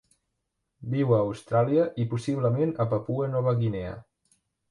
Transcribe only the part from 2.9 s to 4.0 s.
Papua Nova Guinea.